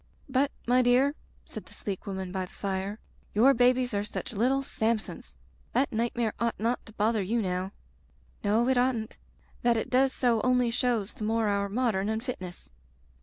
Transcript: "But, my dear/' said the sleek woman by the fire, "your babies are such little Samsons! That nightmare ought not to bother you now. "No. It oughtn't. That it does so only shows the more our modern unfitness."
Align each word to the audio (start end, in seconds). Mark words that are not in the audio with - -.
"But, 0.27 0.49
my 0.65 0.81
dear/' 0.81 1.13
said 1.45 1.67
the 1.67 1.75
sleek 1.75 2.07
woman 2.07 2.31
by 2.31 2.45
the 2.47 2.51
fire, 2.53 2.97
"your 3.35 3.53
babies 3.53 3.93
are 3.93 4.03
such 4.03 4.33
little 4.33 4.63
Samsons! 4.63 5.35
That 5.73 5.93
nightmare 5.93 6.33
ought 6.39 6.59
not 6.59 6.83
to 6.87 6.93
bother 6.93 7.21
you 7.21 7.39
now. 7.39 7.71
"No. 8.43 8.67
It 8.67 8.79
oughtn't. 8.79 9.17
That 9.61 9.77
it 9.77 9.91
does 9.91 10.11
so 10.11 10.41
only 10.41 10.71
shows 10.71 11.13
the 11.13 11.23
more 11.23 11.47
our 11.49 11.69
modern 11.69 12.09
unfitness." 12.09 12.71